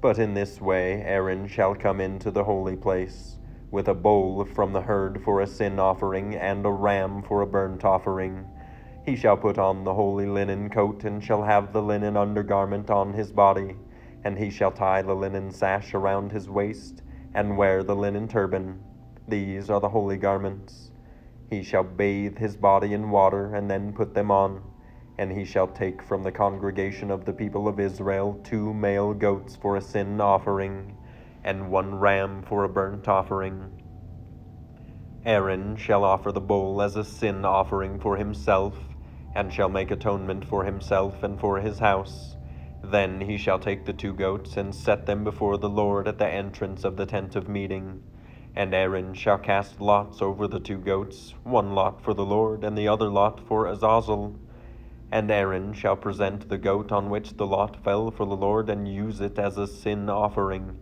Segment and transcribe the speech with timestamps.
[0.00, 3.36] but in this way Aaron shall come into the holy place,
[3.70, 7.46] with a bull from the herd for a sin offering, and a ram for a
[7.46, 8.46] burnt offering.
[9.04, 13.12] He shall put on the holy linen coat, and shall have the linen undergarment on
[13.12, 13.76] his body,
[14.24, 17.02] and he shall tie the linen sash around his waist,
[17.34, 18.82] and wear the linen turban.
[19.28, 20.90] These are the holy garments.
[21.50, 24.62] He shall bathe his body in water, and then put them on
[25.18, 29.56] and he shall take from the congregation of the people of Israel two male goats
[29.56, 30.94] for a sin offering,
[31.44, 33.72] and one ram for a burnt offering.
[35.24, 38.96] Aaron shall offer the bull as a sin offering for himself,
[39.34, 42.36] and shall make atonement for himself and for his house.
[42.82, 46.26] Then he shall take the two goats and set them before the Lord at the
[46.26, 48.02] entrance of the tent of meeting.
[48.56, 52.76] And Aaron shall cast lots over the two goats, one lot for the Lord, and
[52.76, 54.36] the other lot for Azazel
[55.12, 58.86] and Aaron shall present the goat on which the lot fell for the Lord and
[58.86, 60.78] use it as a sin offering.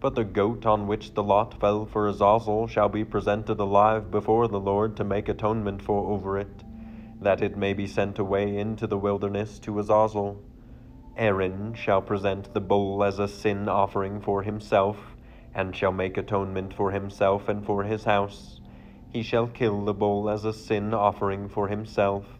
[0.00, 4.48] But the goat on which the lot fell for Azazel shall be presented alive before
[4.48, 6.62] the Lord to make atonement for over it,
[7.20, 10.42] that it may be sent away into the wilderness to Azazel.
[11.16, 15.16] Aaron shall present the bull as a sin offering for himself,
[15.54, 18.60] and shall make atonement for himself and for his house.
[19.10, 22.39] He shall kill the bull as a sin offering for himself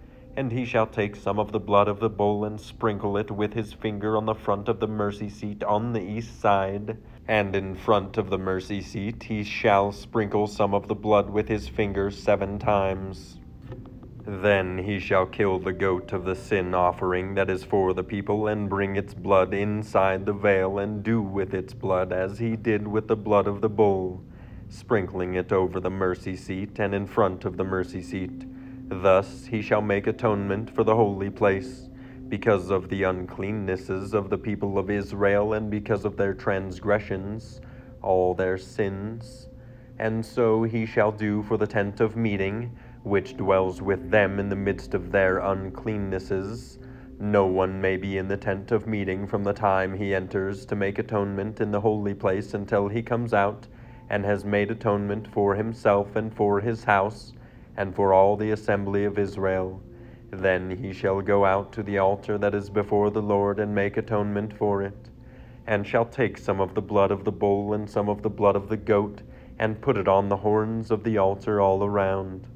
[0.37, 3.53] And he shall take some of the blood of the bull and sprinkle it with
[3.53, 6.97] his finger on the front of the mercy seat on the east side
[7.27, 11.47] and in front of the mercy seat he shall sprinkle some of the blood with
[11.47, 13.39] his finger seven times.
[14.25, 18.47] Then he shall kill the goat of the sin offering that is for the people,
[18.47, 22.87] and bring its blood inside the veil, and do with its blood as he did
[22.87, 24.23] with the blood of the bull,
[24.69, 28.45] sprinkling it over the mercy seat and in front of the mercy seat.
[28.93, 31.87] Thus he shall make atonement for the holy place
[32.27, 37.61] because of the uncleannesses of the people of Israel, and because of their transgressions,
[38.01, 39.47] all their sins.
[39.97, 44.49] And so he shall do for the tent of meeting, which dwells with them in
[44.49, 46.77] the midst of their uncleannesses.
[47.17, 50.75] No one may be in the tent of meeting from the time he enters to
[50.75, 53.67] make atonement in the holy place until he comes out
[54.09, 57.31] and has made atonement for himself and for his house
[57.77, 59.81] and for all the assembly of Israel.
[60.31, 63.97] Then he shall go out to the altar that is before the Lord and make
[63.97, 65.09] atonement for it,
[65.67, 68.55] and shall take some of the blood of the bull and some of the blood
[68.55, 69.21] of the goat,
[69.59, 72.47] and put it on the horns of the altar all around.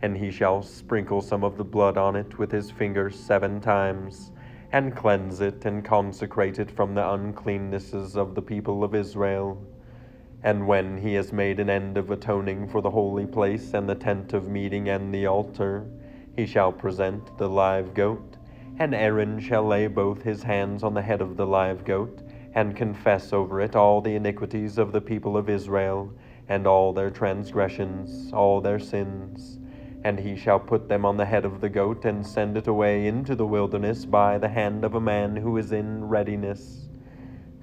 [0.00, 4.30] And he shall sprinkle some of the blood on it with his finger seven times,
[4.72, 9.60] and cleanse it and consecrate it from the uncleannesses of the people of Israel.
[10.44, 13.94] And when he has made an end of atoning for the holy place and the
[13.94, 15.86] tent of meeting and the altar,
[16.36, 18.36] he shall present the live goat,
[18.78, 22.20] and Aaron shall lay both his hands on the head of the live goat,
[22.54, 26.12] and confess over it all the iniquities of the people of Israel,
[26.46, 29.58] and all their transgressions, all their sins.
[30.04, 33.06] And he shall put them on the head of the goat, and send it away
[33.06, 36.90] into the wilderness by the hand of a man who is in readiness.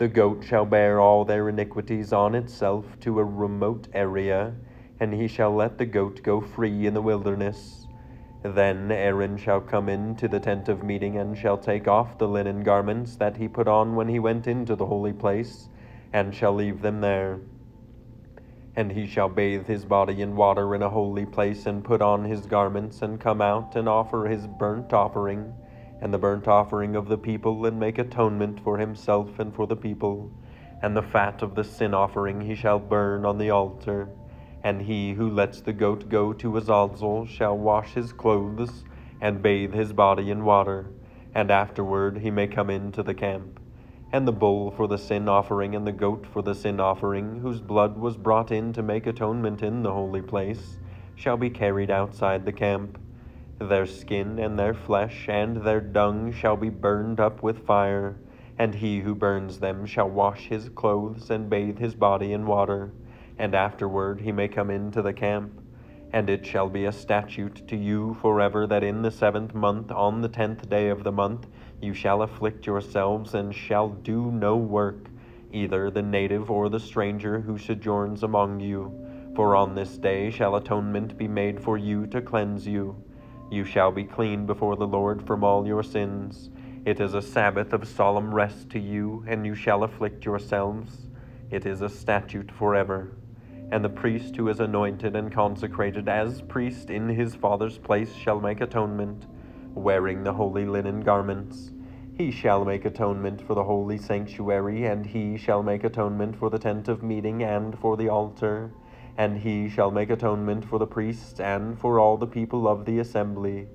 [0.02, 4.56] The goat shall bear all their iniquities on itself to a remote area,
[5.00, 7.86] and he shall let the goat go free in the wilderness
[8.42, 12.64] then Aaron shall come into the tent of meeting, and shall take off the linen
[12.64, 15.70] garments that he put on when he went into the holy place,
[16.12, 17.38] and shall leave them there.
[18.76, 22.26] And he shall bathe his body in water in a holy place, and put on
[22.26, 25.54] his garments, and come out and offer his burnt offering,
[26.02, 29.76] and the burnt offering of the people, and make atonement for himself and for the
[29.76, 30.32] people.
[30.82, 34.10] And the fat of the sin offering he shall burn on the altar
[34.64, 38.84] and he who lets the goat go to Azazel shall wash his clothes
[39.20, 40.88] and bathe his body in water,
[41.34, 43.60] and afterward he may come into the camp.
[44.14, 47.62] And the bull for the sin offering and the goat for the sin offering, whose
[47.62, 50.78] blood was brought in to make atonement in the holy place,
[51.16, 53.00] shall be carried outside the camp.
[53.62, 58.18] Their skin and their flesh and their dung shall be burned up with fire,
[58.58, 62.92] and he who burns them shall wash his clothes and bathe his body in water,
[63.38, 65.62] and afterward he may come into the camp.
[66.12, 70.22] And it shall be a statute to you forever that in the seventh month, on
[70.22, 71.46] the tenth day of the month,
[71.80, 75.06] you shall afflict yourselves and shall do no work,
[75.52, 78.92] either the native or the stranger who sojourns among you.
[79.36, 82.96] For on this day shall atonement be made for you to cleanse you.
[83.52, 86.50] You shall be clean before the Lord from all your sins.
[86.86, 91.10] It is a Sabbath of solemn rest to you, and you shall afflict yourselves.
[91.50, 93.12] It is a statute forever.
[93.70, 98.40] And the priest who is anointed and consecrated as priest in his father's place shall
[98.40, 99.26] make atonement,
[99.74, 101.72] wearing the holy linen garments.
[102.16, 106.60] He shall make atonement for the holy sanctuary, and he shall make atonement for the
[106.60, 108.72] tent of meeting and for the altar
[109.18, 113.00] and he shall make atonement for the priests and for all the people of the
[113.00, 113.68] assembly.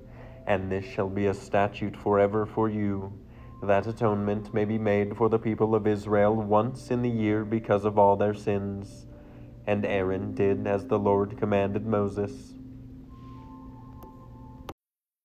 [0.45, 3.13] And this shall be a statute forever for you,
[3.61, 7.85] that atonement may be made for the people of Israel once in the year because
[7.85, 9.05] of all their sins.
[9.65, 12.56] And Aaron did as the Lord commanded Moses.